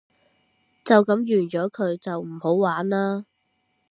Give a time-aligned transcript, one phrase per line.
[0.83, 3.25] 就噉完咗佢，就唔好玩喇